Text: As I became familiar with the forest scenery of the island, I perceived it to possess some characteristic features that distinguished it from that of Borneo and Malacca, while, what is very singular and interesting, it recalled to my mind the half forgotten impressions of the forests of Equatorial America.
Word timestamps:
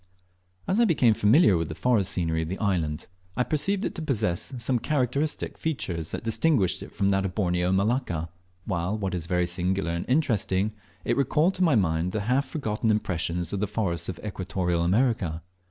As 0.67 0.79
I 0.79 0.85
became 0.85 1.13
familiar 1.13 1.55
with 1.57 1.69
the 1.69 1.75
forest 1.75 2.11
scenery 2.11 2.41
of 2.41 2.47
the 2.47 2.57
island, 2.57 3.05
I 3.37 3.43
perceived 3.43 3.85
it 3.85 3.93
to 3.93 4.01
possess 4.01 4.51
some 4.57 4.79
characteristic 4.79 5.59
features 5.59 6.09
that 6.09 6.23
distinguished 6.23 6.81
it 6.81 6.91
from 6.91 7.09
that 7.09 7.23
of 7.23 7.35
Borneo 7.35 7.67
and 7.67 7.77
Malacca, 7.77 8.29
while, 8.65 8.97
what 8.97 9.13
is 9.13 9.27
very 9.27 9.45
singular 9.45 9.91
and 9.91 10.05
interesting, 10.09 10.71
it 11.05 11.17
recalled 11.17 11.53
to 11.53 11.63
my 11.63 11.75
mind 11.75 12.13
the 12.13 12.21
half 12.21 12.47
forgotten 12.49 12.89
impressions 12.89 13.53
of 13.53 13.59
the 13.59 13.67
forests 13.67 14.09
of 14.09 14.19
Equatorial 14.25 14.81
America. 14.83 15.43